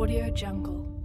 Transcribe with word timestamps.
Audio 0.00 0.30
Jungle. 0.30 0.99